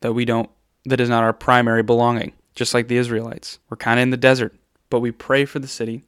[0.00, 0.50] that we don't,
[0.84, 3.58] that is not our primary belonging, just like the Israelites.
[3.68, 4.54] We're kind of in the desert,
[4.90, 6.02] but we pray for the city.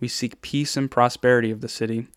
[0.00, 2.08] We seek peace and prosperity of the city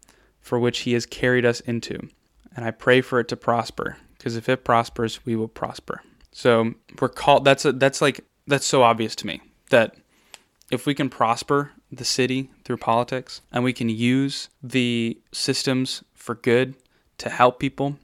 [0.41, 2.09] for which he has carried us into.
[2.55, 6.01] And I pray for it to prosper, because if it prospers, we will prosper.
[6.31, 9.95] So we're called that's a, that's like that's so obvious to me that
[10.71, 16.35] if we can prosper the city through politics and we can use the systems for
[16.35, 16.75] good
[17.19, 17.97] to help people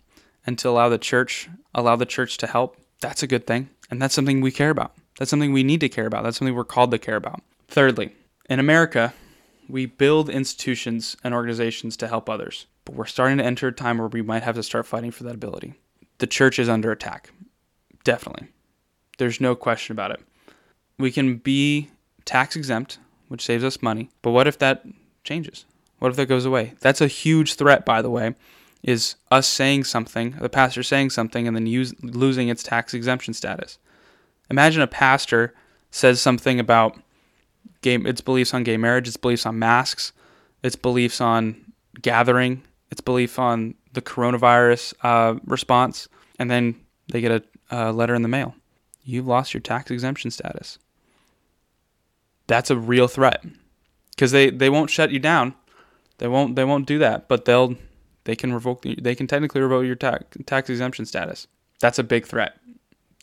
[0.45, 3.69] and to allow the church allow the church to help, that's a good thing.
[3.91, 4.93] And that's something we care about.
[5.19, 6.23] That's something we need to care about.
[6.23, 7.41] That's something we're called to care about.
[7.67, 8.15] Thirdly,
[8.49, 9.13] in America,
[9.67, 13.97] we build institutions and organizations to help others, but we're starting to enter a time
[13.97, 15.75] where we might have to start fighting for that ability.
[16.19, 17.31] The church is under attack.
[18.03, 18.47] Definitely.
[19.17, 20.21] There's no question about it.
[20.97, 21.89] We can be
[22.25, 24.85] tax exempt, which saves us money, but what if that
[25.23, 25.65] changes?
[25.99, 26.73] What if that goes away?
[26.81, 28.35] That's a huge threat, by the way,
[28.85, 33.33] is us saying something, the pastor saying something, and then use, losing its tax exemption
[33.33, 33.79] status.
[34.51, 35.55] Imagine a pastor
[35.89, 36.95] says something about
[37.81, 40.13] gay, its beliefs on gay marriage, its beliefs on masks,
[40.61, 46.75] its beliefs on gathering, its belief on the coronavirus uh, response, and then
[47.11, 48.53] they get a, a letter in the mail.
[49.03, 50.77] You've lost your tax exemption status.
[52.45, 53.43] That's a real threat
[54.11, 55.55] because they, they won't shut you down.
[56.19, 57.75] They won't they won't do that, but they'll
[58.25, 61.47] they can revoke they can technically revoke your tax tax exemption status.
[61.79, 62.59] That's a big threat.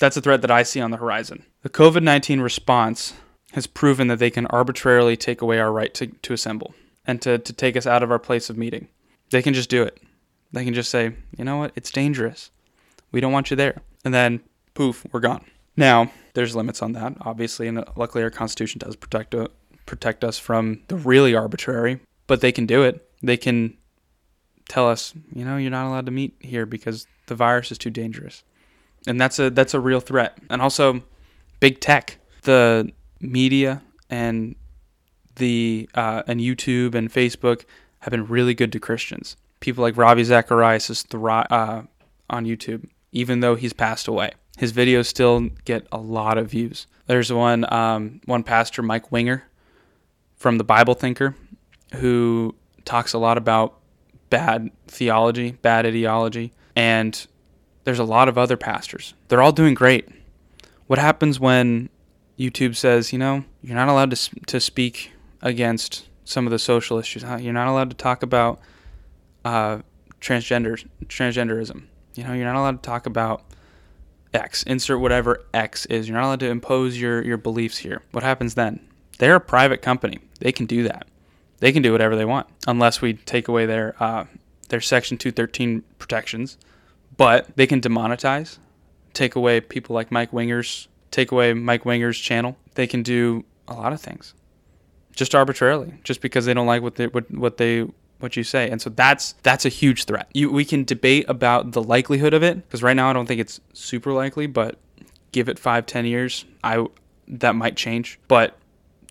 [0.00, 1.44] That's a threat that I see on the horizon.
[1.62, 3.14] The COVID 19 response
[3.52, 6.74] has proven that they can arbitrarily take away our right to, to assemble
[7.06, 8.88] and to, to take us out of our place of meeting.
[9.30, 10.00] They can just do it.
[10.52, 12.50] They can just say, you know what, it's dangerous.
[13.10, 13.80] We don't want you there.
[14.04, 14.40] And then,
[14.74, 15.44] poof, we're gone.
[15.76, 19.48] Now, there's limits on that, obviously, and luckily our Constitution does protect, uh,
[19.86, 23.08] protect us from the really arbitrary, but they can do it.
[23.22, 23.76] They can
[24.72, 27.90] tell us, you know, you're not allowed to meet here because the virus is too
[27.90, 28.42] dangerous.
[29.06, 30.38] And that's a that's a real threat.
[30.48, 31.02] And also
[31.60, 32.18] big tech.
[32.42, 34.56] The media and
[35.36, 37.64] the uh, and YouTube and Facebook
[38.00, 39.36] have been really good to Christians.
[39.60, 41.82] People like Ravi Zacharias is thri- uh,
[42.30, 44.32] on YouTube, even though he's passed away.
[44.56, 46.86] His videos still get a lot of views.
[47.06, 49.44] There's one um, one pastor, Mike Winger,
[50.36, 51.36] from the Bible Thinker,
[51.96, 52.54] who
[52.86, 53.81] talks a lot about
[54.32, 57.26] bad theology, bad ideology, and
[57.84, 59.12] there's a lot of other pastors.
[59.28, 60.08] They're all doing great
[60.86, 61.90] What happens when
[62.38, 66.98] YouTube says, you know, you're not allowed to, to speak against some of the social
[66.98, 67.22] issues.
[67.22, 68.58] You're not allowed to talk about
[69.44, 69.80] uh,
[70.20, 71.84] transgender transgenderism.
[72.14, 73.44] You know, you're not allowed to talk about
[74.32, 74.62] X.
[74.62, 76.08] Insert whatever X is.
[76.08, 78.00] You're not allowed to impose your your beliefs here.
[78.12, 78.80] What happens then?
[79.18, 80.20] They're a private company.
[80.40, 81.06] They can do that.
[81.62, 84.24] They can do whatever they want, unless we take away their uh,
[84.68, 86.58] their Section 213 protections.
[87.16, 88.58] But they can demonetize,
[89.12, 92.56] take away people like Mike Winger's, take away Mike Winger's channel.
[92.74, 94.34] They can do a lot of things,
[95.14, 97.86] just arbitrarily, just because they don't like what they what, what they
[98.18, 98.68] what you say.
[98.68, 100.28] And so that's that's a huge threat.
[100.34, 103.40] You, we can debate about the likelihood of it because right now I don't think
[103.40, 104.80] it's super likely, but
[105.30, 106.84] give it five, ten years, I
[107.28, 108.18] that might change.
[108.26, 108.58] But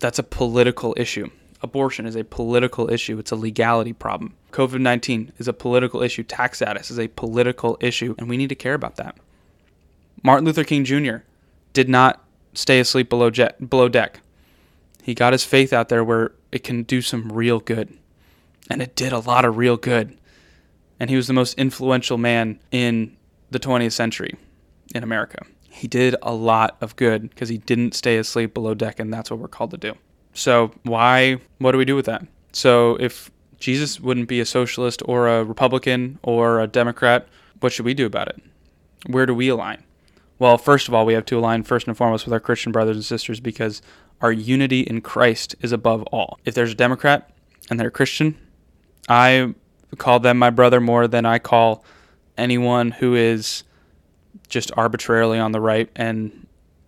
[0.01, 1.29] that's a political issue.
[1.63, 3.19] Abortion is a political issue.
[3.19, 4.35] It's a legality problem.
[4.51, 6.23] COVID 19 is a political issue.
[6.23, 9.15] Tax status is a political issue, and we need to care about that.
[10.23, 11.17] Martin Luther King Jr.
[11.73, 14.19] did not stay asleep below, jet, below deck.
[15.03, 17.97] He got his faith out there where it can do some real good
[18.71, 20.17] and it did a lot of real good.
[20.99, 23.17] And he was the most influential man in
[23.49, 24.35] the 20th century
[24.95, 25.45] in America.
[25.69, 29.29] He did a lot of good because he didn't stay asleep below deck, and that's
[29.29, 29.95] what we're called to do.
[30.33, 32.25] So, why, what do we do with that?
[32.53, 37.27] So, if Jesus wouldn't be a socialist or a Republican or a Democrat,
[37.59, 38.41] what should we do about it?
[39.07, 39.83] Where do we align?
[40.39, 42.95] Well, first of all, we have to align first and foremost with our Christian brothers
[42.95, 43.81] and sisters because
[44.21, 46.39] our unity in Christ is above all.
[46.45, 47.29] If there's a Democrat
[47.69, 48.37] and they're a Christian,
[49.07, 49.53] I
[49.97, 51.83] call them my brother more than I call
[52.37, 53.63] anyone who is
[54.47, 56.47] just arbitrarily on the right and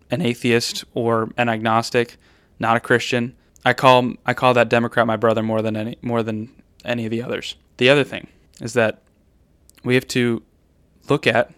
[0.09, 2.17] an atheist or an agnostic,
[2.59, 3.35] not a Christian.
[3.65, 6.49] I call I call that Democrat my brother more than any more than
[6.85, 7.55] any of the others.
[7.77, 8.27] The other thing
[8.61, 9.01] is that
[9.83, 10.43] we have to
[11.09, 11.51] look at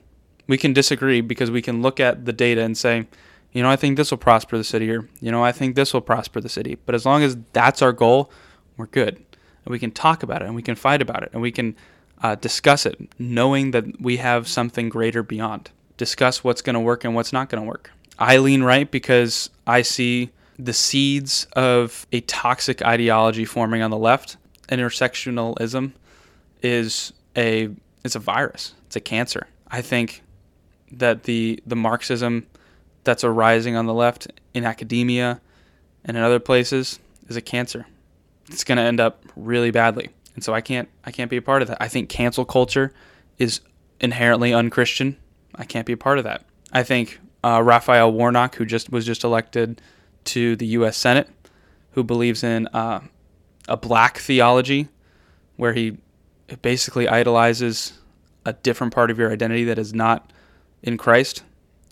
[0.47, 3.08] we can disagree because we can look at the data and say,
[3.51, 5.93] you know, I think this will prosper the city or you know, I think this
[5.93, 6.77] will prosper the city.
[6.86, 8.31] But as long as that's our goal,
[8.77, 11.41] we're good and we can talk about it and we can fight about it and
[11.41, 11.75] we can
[12.21, 15.71] uh, discuss it, knowing that we have something greater beyond.
[15.97, 17.91] Discuss what's going to work and what's not going to work.
[18.17, 23.97] I lean right because I see the seeds of a toxic ideology forming on the
[23.97, 24.37] left.
[24.69, 25.93] Intersectionalism
[26.61, 27.69] is a
[28.03, 28.73] it's a virus.
[28.87, 29.47] It's a cancer.
[29.69, 30.23] I think
[30.91, 32.47] that the the Marxism
[33.03, 35.41] that's arising on the left in academia
[36.03, 37.85] and in other places is a cancer
[38.49, 40.09] it's going to end up really badly.
[40.35, 41.77] And so I can't I can't be a part of that.
[41.81, 42.91] I think cancel culture
[43.37, 43.61] is
[43.99, 45.17] inherently unchristian.
[45.55, 46.45] I can't be a part of that.
[46.71, 49.81] I think uh, Raphael Warnock, who just was just elected
[50.25, 50.97] to the U.S.
[50.97, 51.29] Senate,
[51.91, 53.01] who believes in uh,
[53.67, 54.89] a black theology,
[55.55, 55.97] where he
[56.61, 57.93] basically idolizes
[58.45, 60.31] a different part of your identity that is not
[60.83, 61.43] in Christ.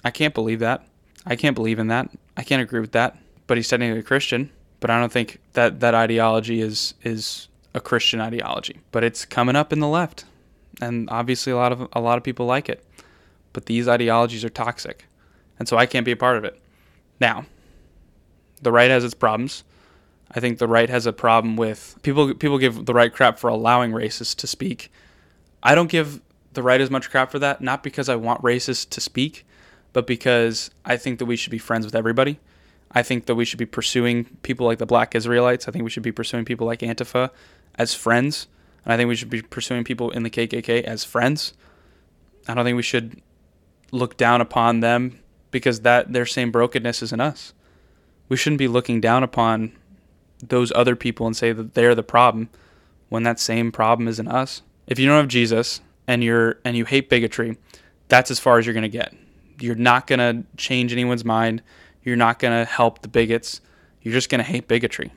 [0.04, 0.86] I can't believe that.
[1.26, 2.10] I can't believe in that.
[2.36, 3.18] I can't agree with that.
[3.48, 4.52] But he's technically a Christian
[4.84, 8.82] but I don't think that that ideology is is a Christian ideology.
[8.92, 10.26] But it's coming up in the left,
[10.82, 12.84] and obviously a lot of a lot of people like it.
[13.54, 15.06] But these ideologies are toxic,
[15.58, 16.60] and so I can't be a part of it.
[17.22, 17.46] Now,
[18.64, 19.64] the right has its problems.
[20.32, 22.34] I think the right has a problem with people.
[22.34, 24.92] People give the right crap for allowing racists to speak.
[25.62, 26.22] I don't give
[26.54, 29.46] the right as much crap for that, not because I want racists to speak,
[29.92, 32.40] but because I think that we should be friends with everybody.
[32.92, 35.68] I think that we should be pursuing people like the Black Israelites.
[35.68, 37.32] I think we should be pursuing people like Antifa
[37.76, 38.48] as friends.
[38.86, 41.54] And I think we should be pursuing people in the KKK as friends.
[42.48, 43.22] I don't think we should
[43.92, 47.54] look down upon them because that their same brokenness is in us.
[48.30, 49.74] We shouldn't be looking down upon
[50.42, 52.50] those other people and say that they're the problem
[53.10, 54.62] when that same problem is in us.
[54.88, 57.58] If you don't have Jesus and you're and you hate bigotry,
[58.08, 59.14] that's as far as you're going to get.
[59.60, 61.62] You're not going to change anyone's mind
[62.04, 63.62] you're not going to help the bigots.
[64.02, 65.12] You're just going to hate bigotry.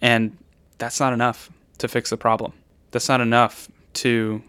[0.00, 0.36] And
[0.78, 2.52] that's not enough to fix the problem.
[2.92, 4.42] That's not enough to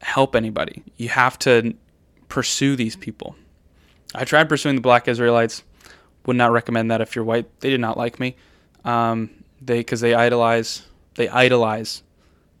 [0.00, 0.82] help anybody.
[0.96, 1.74] You have to
[2.28, 3.34] pursue these people.
[4.14, 5.64] I tried pursuing the black Israelites.
[6.26, 7.60] Would not recommend that if you're white.
[7.60, 8.36] They did not like me.
[8.84, 12.02] Um, they because they idolize they idolize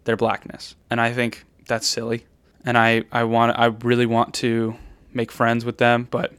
[0.04, 2.26] their blackness, and I think that's silly.
[2.64, 4.76] And I I want I really want to
[5.12, 6.34] make friends with them, but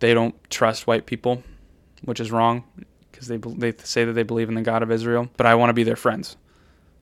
[0.00, 1.42] they don't trust white people,
[2.02, 2.64] which is wrong
[3.10, 5.28] because they they say that they believe in the God of Israel.
[5.36, 6.36] But I want to be their friends,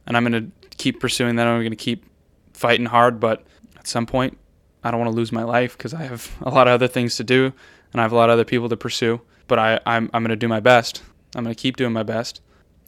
[0.07, 1.47] and I'm going to keep pursuing that.
[1.47, 2.05] I'm going to keep
[2.53, 3.47] fighting hard, but
[3.79, 4.39] at some point,
[4.83, 7.17] I don't want to lose my life because I have a lot of other things
[7.17, 7.53] to do
[7.93, 9.21] and I have a lot of other people to pursue.
[9.47, 11.03] But I, I'm I'm going to do my best.
[11.35, 12.41] I'm going to keep doing my best.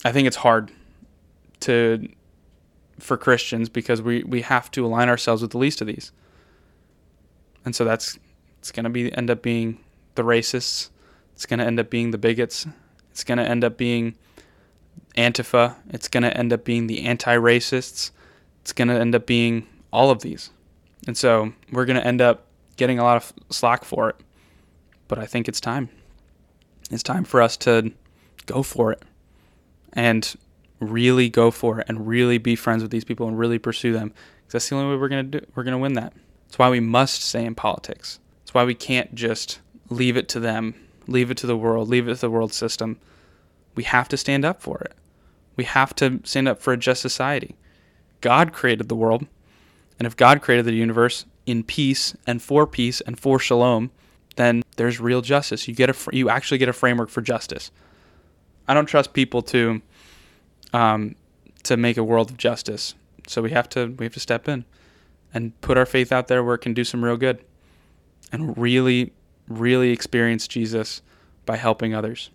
[0.03, 0.71] I think it's hard
[1.61, 2.07] to
[2.99, 6.11] for Christians because we, we have to align ourselves with the least of these.
[7.65, 8.17] And so that's
[8.59, 9.79] it's going to be end up being
[10.15, 10.89] the racists.
[11.33, 12.67] It's going to end up being the bigots.
[13.11, 14.15] It's going to end up being
[15.15, 15.75] Antifa.
[15.89, 18.11] It's going to end up being the anti racists.
[18.61, 20.51] It's going to end up being all of these.
[21.07, 22.45] And so we're going to end up
[22.75, 24.15] getting a lot of slack for it.
[25.07, 25.89] But I think it's time.
[26.89, 27.91] It's time for us to
[28.45, 29.03] go for it
[29.93, 30.35] and
[30.79, 34.13] really go for it and really be friends with these people and really pursue them.
[34.41, 36.13] Because that's the only way we're going to do we're going to win that.
[36.47, 38.19] That's why we must stay in politics.
[38.41, 39.59] That's why we can't just
[39.89, 40.73] leave it to them,
[41.07, 42.99] leave it to the world, leave it to the world system.
[43.75, 44.93] We have to stand up for it.
[45.55, 47.55] We have to stand up for a just society.
[48.21, 49.27] God created the world,
[49.97, 53.91] and if God created the universe in peace and for peace and for shalom,
[54.39, 55.67] then there's real justice.
[55.67, 57.71] You get a you actually get a framework for justice.
[58.67, 59.81] I don't trust people to
[60.73, 61.15] um,
[61.63, 62.95] to make a world of justice.
[63.27, 64.65] So we have to we have to step in
[65.33, 67.43] and put our faith out there where it can do some real good
[68.31, 69.11] and really
[69.47, 71.01] really experience Jesus
[71.45, 72.29] by helping others.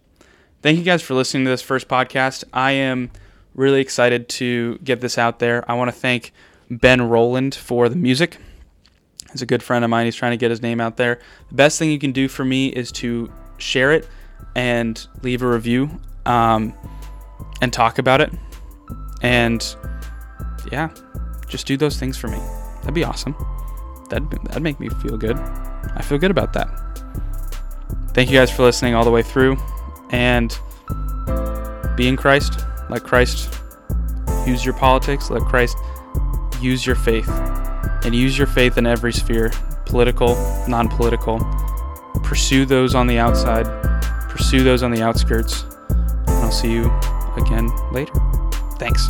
[0.60, 2.44] Thank you guys for listening to this first podcast.
[2.52, 3.10] I am
[3.54, 5.64] really excited to get this out there.
[5.70, 6.32] I want to thank
[6.70, 8.38] Ben Roland for the music.
[9.34, 10.04] He's a good friend of mine.
[10.04, 11.18] He's trying to get his name out there.
[11.48, 13.28] The best thing you can do for me is to
[13.58, 14.08] share it
[14.54, 15.90] and leave a review
[16.24, 16.72] um,
[17.60, 18.32] and talk about it.
[19.22, 19.74] And
[20.70, 20.88] yeah,
[21.48, 22.38] just do those things for me.
[22.82, 23.34] That'd be awesome.
[24.08, 25.36] That'd, that'd make me feel good.
[25.36, 26.68] I feel good about that.
[28.12, 29.56] Thank you guys for listening all the way through.
[30.10, 30.56] And
[31.96, 32.64] be in Christ.
[32.88, 33.52] Let Christ
[34.46, 35.28] use your politics.
[35.28, 35.76] Let Christ
[36.60, 37.28] use your faith.
[38.04, 39.50] And use your faith in every sphere
[39.86, 40.34] political,
[40.68, 41.38] non political.
[42.22, 43.66] Pursue those on the outside,
[44.28, 45.64] pursue those on the outskirts.
[45.88, 46.90] And I'll see you
[47.36, 48.12] again later.
[48.78, 49.08] Thanks.